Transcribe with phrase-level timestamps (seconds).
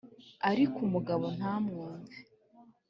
[0.49, 2.17] ariko umugabo ntamwumve.